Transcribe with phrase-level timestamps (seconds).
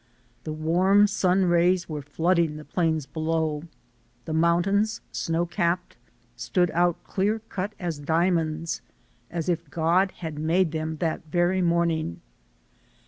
[0.45, 3.65] The warm sun rays were flooding the plains below.
[4.25, 5.95] The mountains, snow capped,
[6.35, 8.81] stood out clear cut as diamonds,
[9.29, 12.19] as if God had made them that very morning.